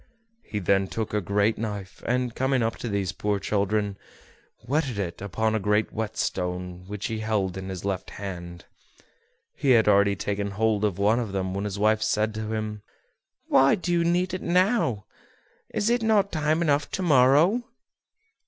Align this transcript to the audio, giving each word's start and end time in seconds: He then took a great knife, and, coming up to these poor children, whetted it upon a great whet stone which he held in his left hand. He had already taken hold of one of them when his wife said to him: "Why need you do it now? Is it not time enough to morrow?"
He 0.41 0.57
then 0.57 0.87
took 0.87 1.13
a 1.13 1.21
great 1.21 1.59
knife, 1.59 2.01
and, 2.07 2.33
coming 2.33 2.63
up 2.63 2.75
to 2.77 2.89
these 2.89 3.11
poor 3.11 3.37
children, 3.39 3.99
whetted 4.65 4.97
it 4.97 5.21
upon 5.21 5.53
a 5.53 5.59
great 5.59 5.93
whet 5.93 6.17
stone 6.17 6.85
which 6.87 7.05
he 7.05 7.19
held 7.19 7.55
in 7.55 7.69
his 7.69 7.85
left 7.85 8.09
hand. 8.09 8.65
He 9.53 9.69
had 9.69 9.87
already 9.87 10.15
taken 10.15 10.49
hold 10.49 10.83
of 10.83 10.97
one 10.97 11.19
of 11.19 11.33
them 11.33 11.53
when 11.53 11.65
his 11.65 11.77
wife 11.77 12.01
said 12.01 12.33
to 12.33 12.51
him: 12.51 12.81
"Why 13.45 13.75
need 13.75 13.87
you 13.89 14.03
do 14.03 14.35
it 14.37 14.41
now? 14.41 15.05
Is 15.71 15.87
it 15.91 16.01
not 16.01 16.31
time 16.31 16.63
enough 16.63 16.89
to 16.93 17.03
morrow?" 17.03 17.61